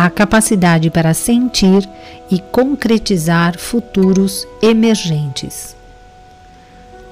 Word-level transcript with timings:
a 0.00 0.08
capacidade 0.08 0.90
para 0.90 1.12
sentir 1.12 1.82
e 2.30 2.38
concretizar 2.38 3.58
futuros 3.58 4.46
emergentes. 4.62 5.74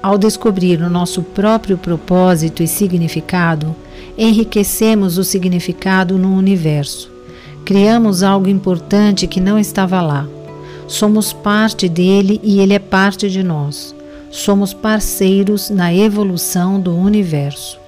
Ao 0.01 0.17
descobrir 0.17 0.81
o 0.81 0.89
nosso 0.89 1.21
próprio 1.21 1.77
propósito 1.77 2.63
e 2.63 2.67
significado, 2.67 3.75
enriquecemos 4.17 5.17
o 5.17 5.25
significado 5.25 6.17
no 6.17 6.33
universo. 6.33 7.11
Criamos 7.65 8.23
algo 8.23 8.47
importante 8.47 9.27
que 9.27 9.41
não 9.41 9.59
estava 9.59 10.01
lá. 10.01 10.25
Somos 10.87 11.33
parte 11.33 11.89
dele 11.89 12.39
e 12.41 12.61
ele 12.61 12.73
é 12.73 12.79
parte 12.79 13.29
de 13.29 13.43
nós. 13.43 13.93
Somos 14.31 14.73
parceiros 14.73 15.69
na 15.69 15.93
evolução 15.93 16.79
do 16.79 16.95
universo. 16.95 17.86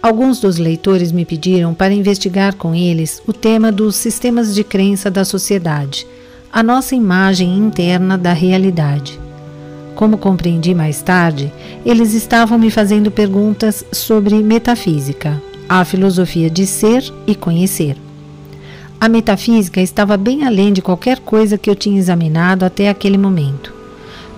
Alguns 0.00 0.38
dos 0.38 0.58
leitores 0.58 1.10
me 1.10 1.24
pediram 1.24 1.74
para 1.74 1.92
investigar 1.92 2.54
com 2.54 2.72
eles 2.72 3.20
o 3.26 3.32
tema 3.32 3.72
dos 3.72 3.96
sistemas 3.96 4.54
de 4.54 4.62
crença 4.62 5.10
da 5.10 5.24
sociedade, 5.24 6.06
a 6.52 6.62
nossa 6.62 6.94
imagem 6.94 7.58
interna 7.58 8.16
da 8.16 8.32
realidade. 8.32 9.18
Como 9.96 10.16
compreendi 10.16 10.72
mais 10.72 11.02
tarde, 11.02 11.52
eles 11.84 12.14
estavam 12.14 12.56
me 12.56 12.70
fazendo 12.70 13.10
perguntas 13.10 13.84
sobre 13.90 14.36
metafísica, 14.36 15.42
a 15.68 15.84
filosofia 15.84 16.48
de 16.48 16.64
ser 16.64 17.02
e 17.26 17.34
conhecer. 17.34 17.96
A 19.00 19.08
metafísica 19.08 19.80
estava 19.80 20.16
bem 20.16 20.44
além 20.44 20.72
de 20.72 20.80
qualquer 20.80 21.18
coisa 21.18 21.58
que 21.58 21.68
eu 21.68 21.74
tinha 21.74 21.98
examinado 21.98 22.64
até 22.64 22.88
aquele 22.88 23.18
momento. 23.18 23.74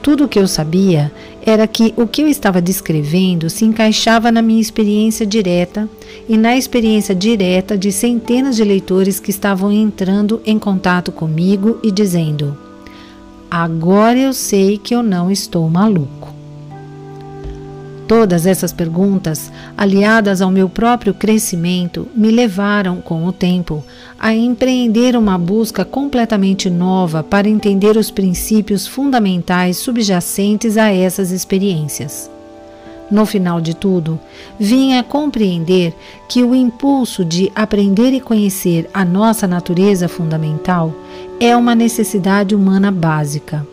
Tudo 0.02 0.24
o 0.24 0.28
que 0.28 0.38
eu 0.38 0.48
sabia 0.48 1.12
era 1.44 1.66
que 1.66 1.94
o 1.96 2.06
que 2.06 2.22
eu 2.22 2.28
estava 2.28 2.60
descrevendo 2.60 3.48
se 3.48 3.64
encaixava 3.64 4.30
na 4.30 4.42
minha 4.42 4.60
experiência 4.60 5.26
direta 5.26 5.88
e 6.28 6.36
na 6.36 6.56
experiência 6.56 7.14
direta 7.14 7.76
de 7.76 7.90
centenas 7.90 8.56
de 8.56 8.64
leitores 8.64 9.18
que 9.18 9.30
estavam 9.30 9.72
entrando 9.72 10.40
em 10.44 10.58
contato 10.58 11.10
comigo 11.10 11.78
e 11.82 11.90
dizendo: 11.90 12.56
Agora 13.50 14.18
eu 14.18 14.32
sei 14.32 14.78
que 14.78 14.94
eu 14.94 15.02
não 15.02 15.30
estou 15.30 15.68
maluco. 15.68 16.39
Todas 18.10 18.44
essas 18.44 18.72
perguntas, 18.72 19.52
aliadas 19.76 20.42
ao 20.42 20.50
meu 20.50 20.68
próprio 20.68 21.14
crescimento, 21.14 22.08
me 22.12 22.28
levaram, 22.32 23.00
com 23.00 23.24
o 23.24 23.30
tempo, 23.30 23.84
a 24.18 24.34
empreender 24.34 25.14
uma 25.14 25.38
busca 25.38 25.84
completamente 25.84 26.68
nova 26.68 27.22
para 27.22 27.48
entender 27.48 27.96
os 27.96 28.10
princípios 28.10 28.84
fundamentais 28.84 29.76
subjacentes 29.76 30.76
a 30.76 30.92
essas 30.92 31.30
experiências. 31.30 32.28
No 33.08 33.24
final 33.24 33.60
de 33.60 33.76
tudo, 33.76 34.18
vim 34.58 34.94
a 34.94 35.04
compreender 35.04 35.94
que 36.28 36.42
o 36.42 36.52
impulso 36.52 37.24
de 37.24 37.52
aprender 37.54 38.12
e 38.12 38.20
conhecer 38.20 38.90
a 38.92 39.04
nossa 39.04 39.46
natureza 39.46 40.08
fundamental 40.08 40.92
é 41.38 41.56
uma 41.56 41.76
necessidade 41.76 42.56
humana 42.56 42.90
básica. 42.90 43.64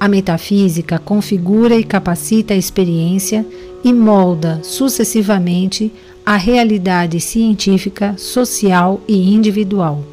A 0.00 0.06
metafísica 0.06 0.98
configura 0.98 1.74
e 1.74 1.82
capacita 1.82 2.54
a 2.54 2.56
experiência 2.56 3.44
e 3.82 3.92
molda 3.92 4.60
sucessivamente 4.62 5.92
a 6.24 6.36
realidade 6.36 7.20
científica, 7.20 8.14
social 8.16 9.00
e 9.08 9.34
individual. 9.34 10.04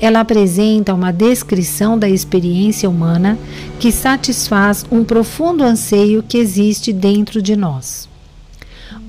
Ela 0.00 0.20
apresenta 0.20 0.94
uma 0.94 1.12
descrição 1.12 1.98
da 1.98 2.08
experiência 2.08 2.88
humana 2.88 3.38
que 3.78 3.92
satisfaz 3.92 4.86
um 4.90 5.04
profundo 5.04 5.62
anseio 5.62 6.22
que 6.22 6.38
existe 6.38 6.92
dentro 6.92 7.42
de 7.42 7.56
nós. 7.56 8.08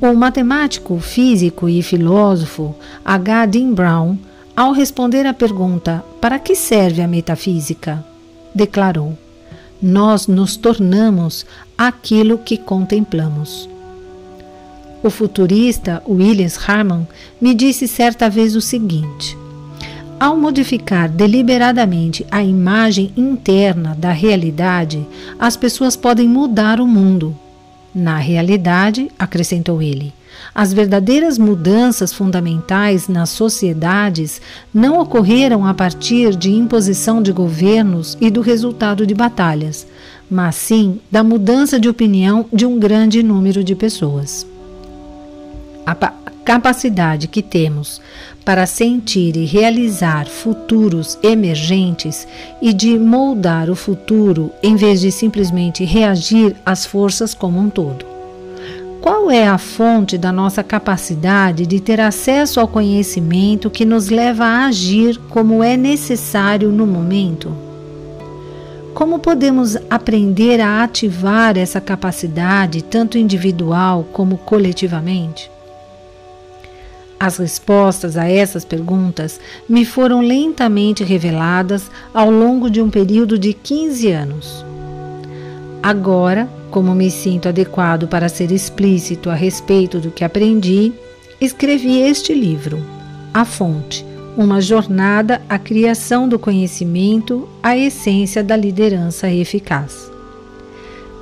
O 0.01 0.13
matemático, 0.13 0.99
físico 0.99 1.69
e 1.69 1.81
filósofo 1.81 2.75
H. 3.03 3.45
Dean 3.47 3.73
Brown 3.73 4.17
ao 4.55 4.71
responder 4.71 5.25
à 5.25 5.33
pergunta: 5.33 6.03
para 6.19 6.37
que 6.37 6.55
serve 6.55 7.01
a 7.01 7.07
metafísica? 7.07 8.03
declarou: 8.53 9.17
Nós 9.81 10.27
nos 10.27 10.57
tornamos 10.57 11.45
aquilo 11.77 12.37
que 12.37 12.57
contemplamos. 12.57 13.69
O 15.01 15.09
futurista 15.09 16.03
Williams 16.07 16.59
Harman 16.67 17.07
me 17.39 17.53
disse 17.53 17.87
certa 17.87 18.29
vez 18.29 18.55
o 18.55 18.61
seguinte: 18.61 19.37
ao 20.19 20.35
modificar 20.35 21.07
deliberadamente 21.07 22.25
a 22.29 22.43
imagem 22.43 23.13
interna 23.15 23.95
da 23.95 24.11
realidade, 24.11 25.07
as 25.39 25.55
pessoas 25.55 25.95
podem 25.95 26.27
mudar 26.27 26.81
o 26.81 26.85
mundo. 26.85 27.33
Na 27.95 28.17
realidade, 28.17 29.09
acrescentou 29.17 29.81
ele, 29.81 30.13
as 30.53 30.73
verdadeiras 30.73 31.37
mudanças 31.37 32.11
fundamentais 32.11 33.07
nas 33.07 33.29
sociedades 33.29 34.41
não 34.73 34.99
ocorreram 34.99 35.65
a 35.65 35.73
partir 35.73 36.35
de 36.35 36.51
imposição 36.51 37.21
de 37.21 37.31
governos 37.31 38.17
e 38.19 38.29
do 38.29 38.41
resultado 38.41 39.05
de 39.05 39.13
batalhas, 39.13 39.87
mas 40.29 40.55
sim 40.55 40.99
da 41.11 41.23
mudança 41.23 41.79
de 41.79 41.89
opinião 41.89 42.45
de 42.51 42.65
um 42.65 42.79
grande 42.79 43.23
número 43.23 43.63
de 43.63 43.75
pessoas. 43.75 44.45
A 45.85 45.95
capacidade 46.49 47.27
que 47.27 47.43
temos 47.43 48.01
para 48.43 48.65
sentir 48.65 49.37
e 49.37 49.45
realizar 49.45 50.25
futuros 50.25 51.17
emergentes 51.21 52.27
e 52.59 52.73
de 52.73 52.97
moldar 52.97 53.69
o 53.69 53.75
futuro 53.75 54.51
em 54.63 54.75
vez 54.75 54.99
de 55.01 55.11
simplesmente 55.11 55.83
reagir 55.83 56.55
às 56.65 56.85
forças 56.85 57.35
como 57.35 57.59
um 57.59 57.69
todo. 57.69 58.18
Qual 59.01 59.31
é 59.31 59.47
a 59.47 59.57
fonte 59.57 60.17
da 60.17 60.29
nossa 60.29 60.61
capacidade 60.61 61.65
de 61.65 61.79
ter 61.79 62.01
acesso 62.01 62.59
ao 62.59 62.67
conhecimento 62.67 63.69
que 63.69 63.85
nos 63.85 64.09
leva 64.09 64.43
a 64.43 64.65
agir 64.65 65.17
como 65.29 65.63
é 65.63 65.77
necessário 65.77 66.69
no 66.69 66.85
momento? 66.85 67.55
Como 68.93 69.19
podemos 69.19 69.77
aprender 69.89 70.59
a 70.59 70.83
ativar 70.83 71.57
essa 71.57 71.79
capacidade, 71.79 72.83
tanto 72.83 73.17
individual 73.17 74.05
como 74.11 74.37
coletivamente? 74.37 75.49
As 77.17 77.37
respostas 77.37 78.17
a 78.17 78.29
essas 78.29 78.65
perguntas 78.65 79.39
me 79.67 79.85
foram 79.85 80.19
lentamente 80.19 81.05
reveladas 81.05 81.89
ao 82.13 82.29
longo 82.29 82.69
de 82.69 82.81
um 82.81 82.89
período 82.89 83.39
de 83.39 83.53
15 83.53 84.11
anos. 84.11 84.65
Agora, 85.81 86.49
como 86.69 86.93
me 86.93 87.09
sinto 87.09 87.49
adequado 87.49 88.07
para 88.07 88.29
ser 88.29 88.51
explícito 88.51 89.29
a 89.29 89.33
respeito 89.33 89.99
do 89.99 90.11
que 90.11 90.23
aprendi, 90.23 90.93
escrevi 91.41 92.01
este 92.01 92.33
livro, 92.33 92.79
A 93.33 93.43
Fonte 93.45 94.05
Uma 94.37 94.61
Jornada 94.61 95.41
à 95.49 95.57
Criação 95.59 96.27
do 96.27 96.39
Conhecimento, 96.39 97.49
a 97.61 97.77
Essência 97.77 98.43
da 98.43 98.55
Liderança 98.55 99.29
Eficaz. 99.29 100.09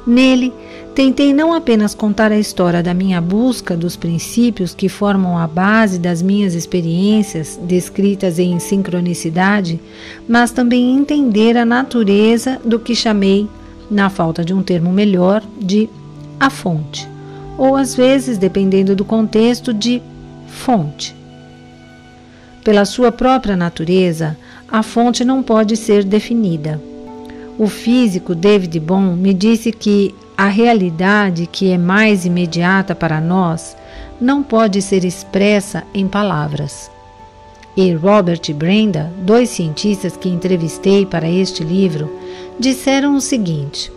Nele, 0.06 0.54
tentei 0.96 1.34
não 1.34 1.54
apenas 1.54 1.94
contar 1.94 2.32
a 2.32 2.40
história 2.40 2.82
da 2.82 2.94
minha 2.94 3.20
busca 3.20 3.76
dos 3.76 3.96
princípios 3.96 4.74
que 4.74 4.88
formam 4.88 5.38
a 5.38 5.46
base 5.46 6.00
das 6.00 6.22
minhas 6.22 6.54
experiências, 6.54 7.60
descritas 7.62 8.40
em 8.40 8.58
sincronicidade, 8.60 9.80
mas 10.28 10.52
também 10.52 10.96
entender 10.96 11.58
a 11.58 11.66
natureza 11.66 12.60
do 12.64 12.80
que 12.80 12.96
chamei 12.96 13.48
na 13.90 14.10
falta 14.10 14.44
de 14.44 14.54
um 14.54 14.62
termo 14.62 14.92
melhor, 14.92 15.44
de 15.60 15.90
a 16.40 16.50
fonte, 16.50 17.08
ou 17.58 17.76
às 17.76 17.96
vezes, 17.96 18.38
dependendo 18.38 18.96
do 18.96 19.04
contexto, 19.04 19.74
de 19.74 20.02
fonte. 20.48 21.16
Pela 22.64 22.86
sua 22.86 23.12
própria 23.12 23.56
natureza, 23.56 24.38
a 24.70 24.84
fonte 24.84 25.24
não 25.24 25.42
pode 25.42 25.76
ser 25.78 26.04
definida. 26.04 26.82
O 27.58 27.68
físico 27.68 28.36
David 28.36 28.80
Bohm 28.80 29.16
me 29.16 29.34
disse 29.34 29.72
que 29.72 30.14
a 30.38 30.48
realidade 30.48 31.48
que 31.48 31.72
é 31.72 31.78
mais 31.78 32.26
imediata 32.26 32.94
para 32.94 33.20
nós 33.20 33.76
não 34.22 34.44
pode 34.44 34.82
ser 34.82 35.04
expressa 35.04 35.84
em 35.94 36.08
palavras. 36.08 36.92
E 37.76 37.94
Robert 37.94 38.42
e 38.50 38.54
Brenda, 38.54 39.12
dois 39.20 39.50
cientistas 39.50 40.18
que 40.18 40.30
entrevistei 40.30 41.06
para 41.06 41.30
este 41.30 41.64
livro, 41.64 42.12
disseram 42.60 43.16
o 43.16 43.22
seguinte: 43.22 43.92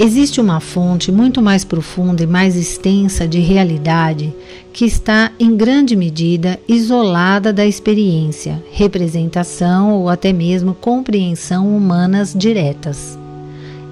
Existe 0.00 0.40
uma 0.40 0.60
fonte 0.60 1.10
muito 1.10 1.42
mais 1.42 1.64
profunda 1.64 2.22
e 2.22 2.26
mais 2.26 2.54
extensa 2.54 3.26
de 3.26 3.40
realidade 3.40 4.32
que 4.72 4.84
está, 4.84 5.32
em 5.40 5.56
grande 5.56 5.96
medida, 5.96 6.58
isolada 6.68 7.52
da 7.52 7.66
experiência, 7.66 8.62
representação 8.70 9.92
ou 9.92 10.08
até 10.08 10.32
mesmo 10.32 10.72
compreensão 10.72 11.76
humanas 11.76 12.32
diretas. 12.32 13.18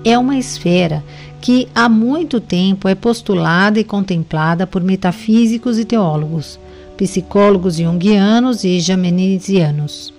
É 0.04 0.16
uma 0.16 0.38
esfera 0.38 1.02
que 1.40 1.66
há 1.74 1.88
muito 1.88 2.40
tempo 2.40 2.88
é 2.88 2.94
postulada 2.94 3.80
e 3.80 3.84
contemplada 3.84 4.64
por 4.64 4.82
metafísicos 4.82 5.76
e 5.76 5.84
teólogos, 5.84 6.58
psicólogos 6.96 7.76
junguianos 7.76 8.62
e 8.62 8.78
jaminesianos 8.78 10.15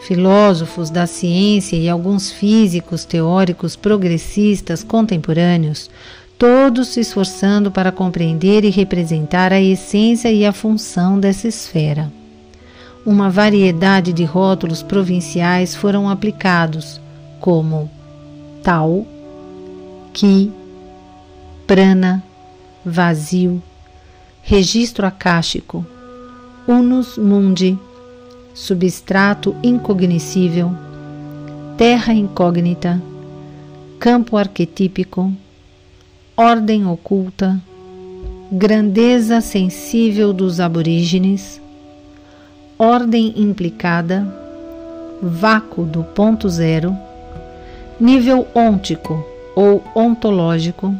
filósofos 0.00 0.90
da 0.90 1.06
ciência 1.06 1.76
e 1.76 1.88
alguns 1.88 2.30
físicos 2.30 3.04
teóricos 3.04 3.76
progressistas 3.76 4.82
contemporâneos, 4.82 5.90
todos 6.38 6.88
se 6.88 7.00
esforçando 7.00 7.70
para 7.70 7.92
compreender 7.92 8.64
e 8.64 8.70
representar 8.70 9.52
a 9.52 9.60
essência 9.60 10.32
e 10.32 10.46
a 10.46 10.52
função 10.52 11.20
dessa 11.20 11.46
esfera. 11.46 12.10
Uma 13.04 13.30
variedade 13.30 14.12
de 14.12 14.24
rótulos 14.24 14.82
provinciais 14.82 15.74
foram 15.74 16.08
aplicados, 16.08 17.00
como 17.38 17.90
tal, 18.62 19.06
ki, 20.12 20.50
prana, 21.66 22.22
vazio, 22.84 23.62
registro 24.42 25.06
acástico, 25.06 25.84
unus 26.66 27.16
mundi, 27.16 27.78
substrato 28.60 29.56
incognoscível, 29.62 30.70
terra 31.78 32.12
incógnita, 32.12 33.00
campo 33.98 34.36
arquetípico, 34.36 35.32
ordem 36.36 36.86
oculta, 36.86 37.58
grandeza 38.52 39.40
sensível 39.40 40.34
dos 40.34 40.60
aborígenes, 40.60 41.58
ordem 42.78 43.32
implicada, 43.34 44.26
vácuo 45.22 45.86
do 45.86 46.04
ponto 46.04 46.46
zero, 46.50 46.94
nível 47.98 48.46
ôntico 48.54 49.24
ou 49.56 49.82
ontológico, 49.94 50.94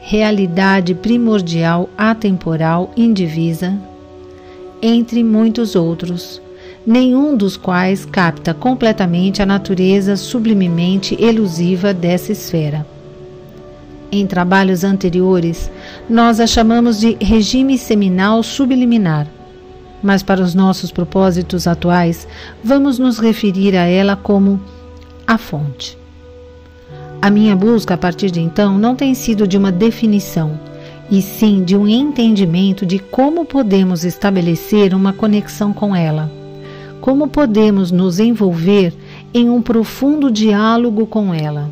realidade 0.00 0.96
primordial 0.96 1.88
atemporal 1.96 2.90
indivisa, 2.96 3.72
entre 4.82 5.22
muitos 5.22 5.76
outros, 5.76 6.42
nenhum 6.86 7.36
dos 7.36 7.56
quais 7.56 8.04
capta 8.04 8.54
completamente 8.54 9.42
a 9.42 9.46
natureza 9.46 10.16
sublimemente 10.16 11.20
elusiva 11.20 11.92
dessa 11.92 12.30
esfera. 12.30 12.86
Em 14.12 14.24
trabalhos 14.24 14.84
anteriores, 14.84 15.70
nós 16.08 16.38
a 16.38 16.46
chamamos 16.46 17.00
de 17.00 17.16
regime 17.20 17.76
seminal 17.76 18.40
subliminar, 18.42 19.26
mas 20.00 20.22
para 20.22 20.40
os 20.40 20.54
nossos 20.54 20.92
propósitos 20.92 21.66
atuais, 21.66 22.28
vamos 22.62 23.00
nos 23.00 23.18
referir 23.18 23.76
a 23.76 23.84
ela 23.84 24.14
como 24.14 24.60
a 25.26 25.36
fonte. 25.36 25.98
A 27.20 27.28
minha 27.30 27.56
busca 27.56 27.94
a 27.94 27.98
partir 27.98 28.30
de 28.30 28.40
então 28.40 28.78
não 28.78 28.94
tem 28.94 29.12
sido 29.12 29.48
de 29.48 29.58
uma 29.58 29.72
definição, 29.72 30.60
e 31.10 31.20
sim 31.20 31.64
de 31.64 31.76
um 31.76 31.88
entendimento 31.88 32.86
de 32.86 33.00
como 33.00 33.44
podemos 33.44 34.04
estabelecer 34.04 34.94
uma 34.94 35.12
conexão 35.12 35.72
com 35.72 35.94
ela, 35.94 36.30
como 37.06 37.28
podemos 37.28 37.92
nos 37.92 38.18
envolver 38.18 38.92
em 39.32 39.48
um 39.48 39.62
profundo 39.62 40.28
diálogo 40.28 41.06
com 41.06 41.32
ela. 41.32 41.70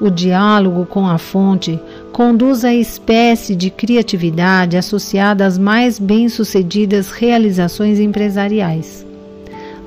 O 0.00 0.08
diálogo 0.08 0.86
com 0.86 1.08
a 1.08 1.18
fonte 1.18 1.76
conduz 2.12 2.64
à 2.64 2.72
espécie 2.72 3.56
de 3.56 3.68
criatividade 3.68 4.76
associada 4.76 5.44
às 5.44 5.58
mais 5.58 5.98
bem-sucedidas 5.98 7.10
realizações 7.10 7.98
empresariais. 7.98 9.04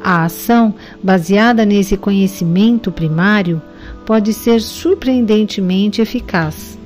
A 0.03 0.25
ação, 0.25 0.75
baseada 1.01 1.63
nesse 1.63 1.95
conhecimento 1.95 2.91
primário, 2.91 3.61
pode 4.05 4.33
ser 4.33 4.59
surpreendentemente 4.59 6.01
eficaz. 6.01 6.77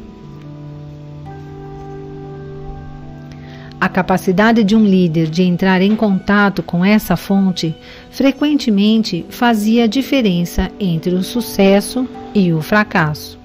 A 3.85 3.89
capacidade 3.89 4.63
de 4.63 4.75
um 4.75 4.83
líder 4.83 5.29
de 5.29 5.43
entrar 5.43 5.79
em 5.79 5.95
contato 5.95 6.63
com 6.63 6.83
essa 6.83 7.15
fonte 7.15 7.75
frequentemente 8.09 9.23
fazia 9.29 9.83
a 9.83 9.87
diferença 9.87 10.71
entre 10.79 11.13
o 11.13 11.21
sucesso 11.21 12.07
e 12.33 12.51
o 12.51 12.63
fracasso. 12.63 13.37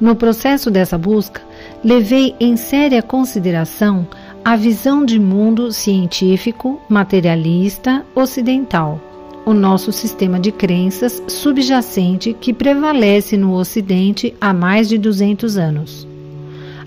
No 0.00 0.14
processo 0.14 0.70
dessa 0.70 0.96
busca, 0.96 1.42
levei 1.82 2.36
em 2.38 2.56
séria 2.56 3.02
consideração 3.02 4.06
a 4.44 4.54
visão 4.54 5.04
de 5.04 5.18
mundo 5.18 5.72
científico, 5.72 6.80
materialista, 6.88 8.06
ocidental, 8.14 9.00
o 9.44 9.52
nosso 9.52 9.90
sistema 9.90 10.38
de 10.38 10.52
crenças 10.52 11.20
subjacente 11.26 12.32
que 12.32 12.54
prevalece 12.54 13.36
no 13.36 13.54
Ocidente 13.54 14.36
há 14.40 14.54
mais 14.54 14.88
de 14.88 14.98
200 14.98 15.58
anos. 15.58 16.13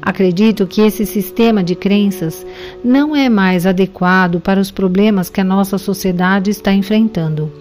Acredito 0.07 0.65
que 0.65 0.79
esse 0.79 1.05
sistema 1.05 1.61
de 1.61 1.75
crenças 1.75 2.45
não 2.81 3.13
é 3.13 3.27
mais 3.27 3.65
adequado 3.65 4.39
para 4.39 4.57
os 4.57 4.71
problemas 4.71 5.29
que 5.29 5.41
a 5.41 5.43
nossa 5.43 5.77
sociedade 5.77 6.49
está 6.49 6.71
enfrentando. 6.71 7.51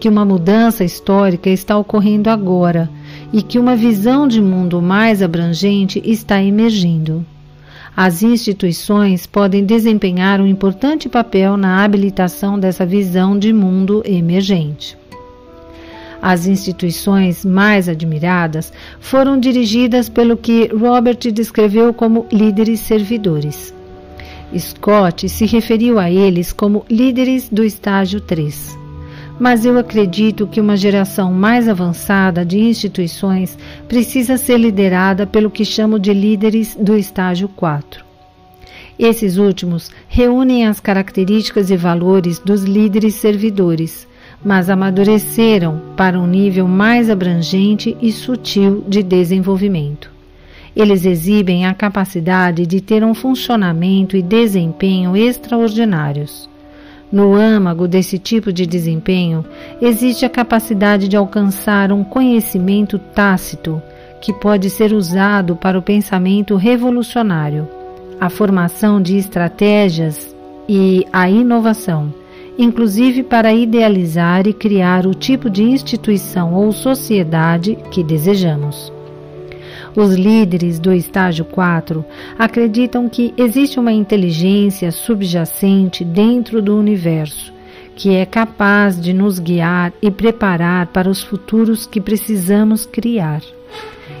Que 0.00 0.08
uma 0.08 0.24
mudança 0.24 0.82
histórica 0.82 1.48
está 1.48 1.78
ocorrendo 1.78 2.30
agora 2.30 2.90
e 3.32 3.42
que 3.42 3.60
uma 3.60 3.76
visão 3.76 4.26
de 4.26 4.42
mundo 4.42 4.82
mais 4.82 5.22
abrangente 5.22 6.02
está 6.04 6.42
emergindo. 6.42 7.24
As 7.96 8.24
instituições 8.24 9.24
podem 9.24 9.64
desempenhar 9.64 10.40
um 10.40 10.48
importante 10.48 11.08
papel 11.08 11.56
na 11.56 11.84
habilitação 11.84 12.58
dessa 12.58 12.84
visão 12.84 13.38
de 13.38 13.52
mundo 13.52 14.02
emergente. 14.04 14.98
As 16.26 16.46
instituições 16.46 17.44
mais 17.44 17.86
admiradas 17.86 18.72
foram 18.98 19.38
dirigidas 19.38 20.08
pelo 20.08 20.38
que 20.38 20.70
Robert 20.74 21.18
descreveu 21.30 21.92
como 21.92 22.24
líderes 22.32 22.80
servidores. 22.80 23.74
Scott 24.56 25.28
se 25.28 25.44
referiu 25.44 25.98
a 25.98 26.10
eles 26.10 26.50
como 26.50 26.86
líderes 26.90 27.50
do 27.50 27.62
estágio 27.62 28.22
3. 28.22 28.74
Mas 29.38 29.66
eu 29.66 29.78
acredito 29.78 30.46
que 30.46 30.62
uma 30.62 30.78
geração 30.78 31.30
mais 31.30 31.68
avançada 31.68 32.42
de 32.42 32.58
instituições 32.58 33.58
precisa 33.86 34.38
ser 34.38 34.56
liderada 34.56 35.26
pelo 35.26 35.50
que 35.50 35.62
chamo 35.62 35.98
de 35.98 36.14
líderes 36.14 36.74
do 36.74 36.96
estágio 36.96 37.50
4. 37.50 38.02
Esses 38.98 39.36
últimos 39.36 39.90
reúnem 40.08 40.66
as 40.66 40.80
características 40.80 41.70
e 41.70 41.76
valores 41.76 42.38
dos 42.38 42.62
líderes 42.62 43.16
servidores, 43.16 44.08
mas 44.44 44.68
amadureceram 44.68 45.80
para 45.96 46.20
um 46.20 46.26
nível 46.26 46.68
mais 46.68 47.08
abrangente 47.08 47.96
e 48.00 48.12
sutil 48.12 48.84
de 48.86 49.02
desenvolvimento. 49.02 50.12
Eles 50.76 51.06
exibem 51.06 51.66
a 51.66 51.72
capacidade 51.72 52.66
de 52.66 52.80
ter 52.80 53.02
um 53.02 53.14
funcionamento 53.14 54.16
e 54.16 54.22
desempenho 54.22 55.16
extraordinários. 55.16 56.50
No 57.10 57.34
âmago 57.34 57.86
desse 57.86 58.18
tipo 58.18 58.52
de 58.52 58.66
desempenho 58.66 59.44
existe 59.80 60.26
a 60.26 60.30
capacidade 60.30 61.06
de 61.06 61.16
alcançar 61.16 61.92
um 61.92 62.02
conhecimento 62.02 62.98
tácito 62.98 63.80
que 64.20 64.32
pode 64.32 64.68
ser 64.68 64.92
usado 64.92 65.54
para 65.54 65.78
o 65.78 65.82
pensamento 65.82 66.56
revolucionário, 66.56 67.68
a 68.20 68.28
formação 68.28 69.00
de 69.00 69.16
estratégias 69.16 70.34
e 70.68 71.06
a 71.12 71.30
inovação 71.30 72.23
inclusive 72.58 73.22
para 73.22 73.52
idealizar 73.52 74.46
e 74.46 74.52
criar 74.52 75.06
o 75.06 75.14
tipo 75.14 75.50
de 75.50 75.62
instituição 75.62 76.54
ou 76.54 76.72
sociedade 76.72 77.76
que 77.90 78.02
desejamos. 78.02 78.92
Os 79.96 80.14
líderes 80.14 80.78
do 80.78 80.92
estágio 80.92 81.44
4 81.44 82.04
acreditam 82.38 83.08
que 83.08 83.32
existe 83.36 83.78
uma 83.78 83.92
inteligência 83.92 84.90
subjacente 84.90 86.04
dentro 86.04 86.60
do 86.60 86.76
universo 86.76 87.54
que 87.96 88.16
é 88.16 88.26
capaz 88.26 89.00
de 89.00 89.12
nos 89.12 89.38
guiar 89.38 89.92
e 90.02 90.10
preparar 90.10 90.88
para 90.88 91.08
os 91.08 91.22
futuros 91.22 91.86
que 91.86 92.00
precisamos 92.00 92.86
criar. 92.86 93.40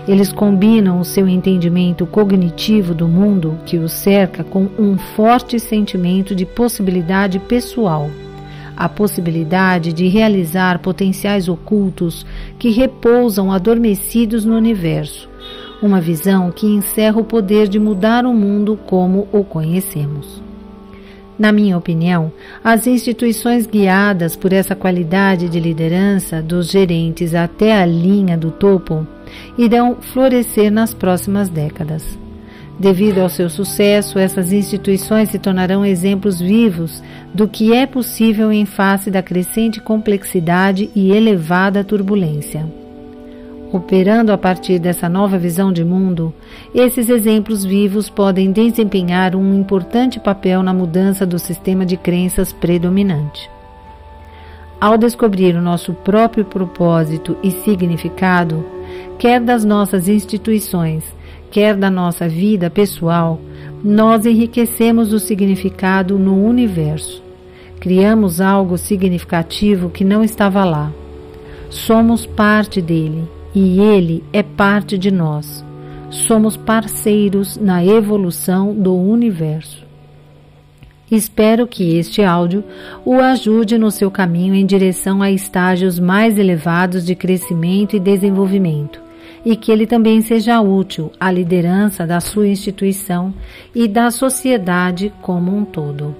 Eles 0.06 0.32
combinam 0.32 1.00
o 1.00 1.04
seu 1.04 1.26
entendimento 1.26 2.06
cognitivo 2.06 2.94
do 2.94 3.08
mundo 3.08 3.58
que 3.64 3.78
os 3.78 3.92
cerca 3.92 4.44
com 4.44 4.68
um 4.78 4.96
forte 4.98 5.58
sentimento 5.58 6.34
de 6.34 6.44
possibilidade 6.44 7.38
pessoal 7.38 8.10
a 8.76 8.88
possibilidade 8.88 9.92
de 9.92 10.08
realizar 10.08 10.78
potenciais 10.80 11.48
ocultos 11.48 12.24
que 12.58 12.70
repousam 12.70 13.52
adormecidos 13.52 14.44
no 14.44 14.56
universo, 14.56 15.28
uma 15.82 16.00
visão 16.00 16.50
que 16.50 16.66
encerra 16.66 17.20
o 17.20 17.24
poder 17.24 17.68
de 17.68 17.78
mudar 17.78 18.24
o 18.24 18.32
mundo 18.32 18.78
como 18.86 19.28
o 19.32 19.44
conhecemos. 19.44 20.42
Na 21.38 21.50
minha 21.50 21.76
opinião, 21.76 22.32
as 22.62 22.86
instituições 22.86 23.66
guiadas 23.66 24.36
por 24.36 24.52
essa 24.52 24.76
qualidade 24.76 25.48
de 25.48 25.58
liderança, 25.58 26.40
dos 26.40 26.70
gerentes 26.70 27.34
até 27.34 27.80
a 27.80 27.84
linha 27.84 28.38
do 28.38 28.52
topo, 28.52 29.04
irão 29.58 29.96
florescer 30.00 30.70
nas 30.70 30.94
próximas 30.94 31.48
décadas. 31.48 32.23
Devido 32.78 33.20
ao 33.20 33.28
seu 33.28 33.48
sucesso, 33.48 34.18
essas 34.18 34.52
instituições 34.52 35.30
se 35.30 35.38
tornarão 35.38 35.86
exemplos 35.86 36.40
vivos 36.40 37.02
do 37.32 37.46
que 37.46 37.72
é 37.72 37.86
possível 37.86 38.50
em 38.50 38.66
face 38.66 39.10
da 39.10 39.22
crescente 39.22 39.80
complexidade 39.80 40.90
e 40.94 41.12
elevada 41.12 41.84
turbulência. 41.84 42.66
Operando 43.72 44.32
a 44.32 44.38
partir 44.38 44.78
dessa 44.78 45.08
nova 45.08 45.38
visão 45.38 45.72
de 45.72 45.84
mundo, 45.84 46.32
esses 46.74 47.08
exemplos 47.08 47.64
vivos 47.64 48.08
podem 48.08 48.52
desempenhar 48.52 49.34
um 49.34 49.54
importante 49.58 50.20
papel 50.20 50.62
na 50.62 50.72
mudança 50.72 51.24
do 51.26 51.38
sistema 51.38 51.84
de 51.84 51.96
crenças 51.96 52.52
predominante. 52.52 53.50
Ao 54.80 54.98
descobrir 54.98 55.56
o 55.56 55.62
nosso 55.62 55.92
próprio 55.92 56.44
propósito 56.44 57.36
e 57.42 57.50
significado, 57.50 58.64
quer 59.18 59.40
das 59.40 59.64
nossas 59.64 60.08
instituições, 60.08 61.02
quer 61.54 61.76
da 61.76 61.88
nossa 61.88 62.28
vida 62.28 62.68
pessoal, 62.68 63.40
nós 63.84 64.26
enriquecemos 64.26 65.12
o 65.12 65.20
significado 65.20 66.18
no 66.18 66.44
universo. 66.44 67.22
Criamos 67.78 68.40
algo 68.40 68.76
significativo 68.76 69.88
que 69.88 70.02
não 70.02 70.24
estava 70.24 70.64
lá. 70.64 70.90
Somos 71.70 72.26
parte 72.26 72.82
dele 72.82 73.28
e 73.54 73.78
ele 73.78 74.24
é 74.32 74.42
parte 74.42 74.98
de 74.98 75.12
nós. 75.12 75.64
Somos 76.10 76.56
parceiros 76.56 77.56
na 77.56 77.84
evolução 77.84 78.74
do 78.74 78.92
universo. 78.92 79.86
Espero 81.08 81.68
que 81.68 81.96
este 81.96 82.24
áudio 82.24 82.64
o 83.04 83.20
ajude 83.20 83.78
no 83.78 83.92
seu 83.92 84.10
caminho 84.10 84.56
em 84.56 84.66
direção 84.66 85.22
a 85.22 85.30
estágios 85.30 86.00
mais 86.00 86.36
elevados 86.36 87.06
de 87.06 87.14
crescimento 87.14 87.94
e 87.94 88.00
desenvolvimento 88.00 89.03
e 89.44 89.56
que 89.56 89.70
ele 89.70 89.86
também 89.86 90.22
seja 90.22 90.60
útil 90.60 91.12
à 91.20 91.30
liderança 91.30 92.06
da 92.06 92.18
sua 92.18 92.48
instituição 92.48 93.34
e 93.74 93.86
da 93.86 94.10
sociedade 94.10 95.12
como 95.20 95.54
um 95.54 95.64
todo. 95.64 96.14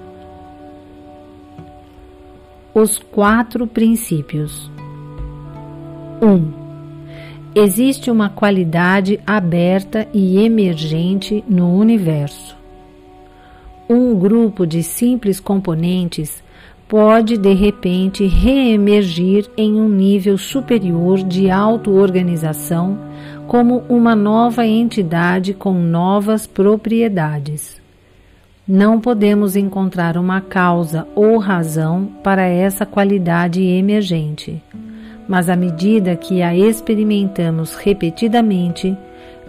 Os 2.74 2.98
quatro 2.98 3.66
princípios. 3.66 4.70
1. 6.20 6.26
Um, 6.26 6.52
existe 7.54 8.10
uma 8.10 8.28
qualidade 8.28 9.18
aberta 9.26 10.06
e 10.12 10.38
emergente 10.38 11.42
no 11.48 11.74
universo. 11.74 12.56
Um 13.88 14.18
grupo 14.18 14.66
de 14.66 14.82
simples 14.82 15.38
componentes 15.40 16.43
pode 16.88 17.36
de 17.36 17.52
repente 17.54 18.26
reemergir 18.26 19.48
em 19.56 19.74
um 19.74 19.88
nível 19.88 20.36
superior 20.36 21.18
de 21.22 21.50
auto-organização 21.50 22.98
como 23.46 23.84
uma 23.88 24.14
nova 24.14 24.66
entidade 24.66 25.54
com 25.54 25.74
novas 25.74 26.46
propriedades. 26.46 27.82
Não 28.66 28.98
podemos 28.98 29.56
encontrar 29.56 30.16
uma 30.16 30.40
causa 30.40 31.06
ou 31.14 31.36
razão 31.36 32.06
para 32.22 32.46
essa 32.46 32.86
qualidade 32.86 33.62
emergente, 33.62 34.62
mas 35.28 35.50
à 35.50 35.56
medida 35.56 36.16
que 36.16 36.40
a 36.40 36.56
experimentamos 36.56 37.74
repetidamente, 37.74 38.96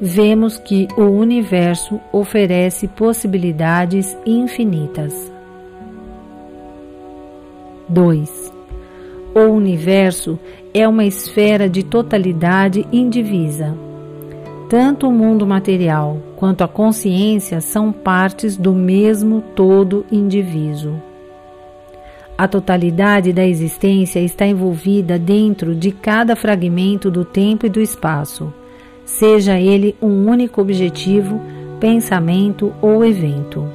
vemos 0.02 0.58
que 0.58 0.88
o 0.98 1.04
universo 1.04 2.00
oferece 2.12 2.88
possibilidades 2.90 4.18
infinitas. 4.26 5.35
2. 7.88 8.54
O 9.34 9.52
universo 9.52 10.40
é 10.74 10.88
uma 10.88 11.06
esfera 11.06 11.70
de 11.70 11.84
totalidade 11.84 12.88
indivisa. 12.92 13.76
Tanto 14.70 15.08
o 15.08 15.12
mundo 15.12 15.46
material 15.46 16.18
quanto 16.36 16.64
a 16.64 16.68
consciência 16.68 17.62
são 17.62 17.92
partes 17.92 18.58
do 18.58 18.74
mesmo 18.74 19.42
todo 19.56 20.06
indiviso. 20.12 20.94
A 22.38 22.48
totalidade 22.48 23.32
da 23.32 23.46
existência 23.46 24.20
está 24.20 24.46
envolvida 24.46 25.18
dentro 25.18 25.74
de 25.74 25.92
cada 25.92 26.36
fragmento 26.36 27.10
do 27.10 27.24
tempo 27.24 27.66
e 27.66 27.70
do 27.70 27.80
espaço, 27.80 28.54
seja 29.06 29.60
ele 29.60 29.96
um 30.02 30.28
único 30.28 30.60
objetivo, 30.60 31.40
pensamento 31.80 32.74
ou 32.82 33.06
evento. 33.06 33.66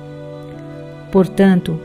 Portanto, 1.10 1.80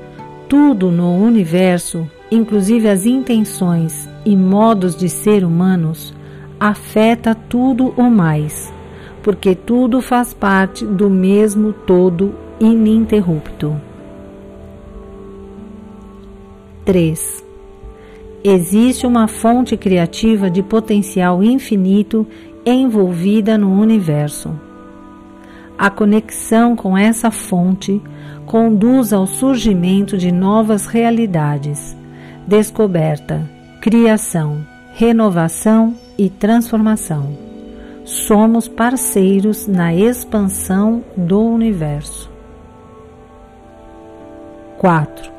tudo 0.48 0.92
no 0.92 1.16
universo 1.18 2.08
inclusive 2.32 2.88
as 2.88 3.06
intenções 3.06 4.10
e 4.26 4.36
modos 4.36 4.96
de 4.96 5.10
ser 5.10 5.44
humanos, 5.44 6.14
afeta 6.60 7.36
tudo 7.36 7.94
o 7.98 8.10
mais, 8.10 8.74
porque 9.22 9.56
tudo 9.56 10.02
faz 10.02 10.34
parte 10.34 10.86
do 10.86 11.10
mesmo 11.10 11.74
todo 11.74 12.34
ininterrupto. 12.60 13.76
3. 16.86 17.44
Existe 18.44 19.08
uma 19.08 19.28
fonte 19.28 19.76
criativa 19.76 20.50
de 20.50 20.62
potencial 20.62 21.44
infinito 21.44 22.28
envolvida 22.64 23.58
no 23.58 23.72
universo. 23.80 24.52
A 25.78 25.90
conexão 25.90 26.76
com 26.76 26.98
essa 26.98 27.30
fonte 27.30 28.02
conduz 28.46 29.12
ao 29.12 29.28
surgimento 29.28 30.18
de 30.18 30.32
novas 30.32 30.86
realidades 30.86 31.96
descoberta, 32.48 33.50
criação, 33.82 34.66
renovação 34.94 35.96
e 36.18 36.30
transformação. 36.30 37.36
Somos 38.04 38.68
parceiros 38.68 39.68
na 39.68 39.94
expansão 39.94 41.04
do 41.18 41.42
universo. 41.42 42.30
4. 44.78 45.32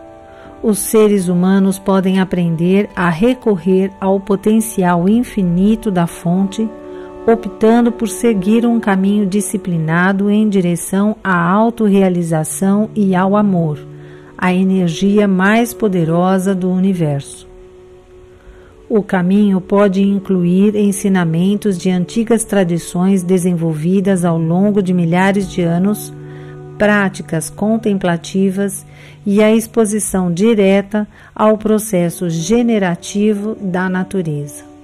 Os 0.62 0.78
seres 0.78 1.28
humanos 1.28 1.78
podem 1.78 2.18
aprender 2.18 2.90
a 2.96 3.08
recorrer 3.08 3.92
ao 4.00 4.18
potencial 4.18 5.08
infinito 5.08 5.90
da 5.90 6.08
fonte, 6.08 6.68
optando 7.26 7.90
por 7.90 8.08
seguir 8.08 8.64
um 8.64 8.78
caminho 8.78 9.26
disciplinado 9.26 10.30
em 10.30 10.48
direção 10.48 11.16
à 11.24 11.36
autorrealização 11.36 12.88
e 12.94 13.14
ao 13.16 13.36
amor 13.36 13.78
a 14.38 14.52
energia 14.52 15.26
mais 15.26 15.72
poderosa 15.72 16.54
do 16.54 16.70
universo. 16.70 17.48
O 18.88 19.02
caminho 19.02 19.60
pode 19.60 20.02
incluir 20.02 20.76
ensinamentos 20.76 21.76
de 21.76 21.90
antigas 21.90 22.44
tradições 22.44 23.22
desenvolvidas 23.22 24.24
ao 24.24 24.38
longo 24.38 24.80
de 24.80 24.92
milhares 24.92 25.50
de 25.50 25.62
anos, 25.62 26.12
práticas 26.78 27.50
contemplativas 27.50 28.86
e 29.24 29.42
a 29.42 29.52
exposição 29.52 30.32
direta 30.32 31.08
ao 31.34 31.58
processo 31.58 32.30
generativo 32.30 33.56
da 33.60 33.88
natureza. 33.88 34.75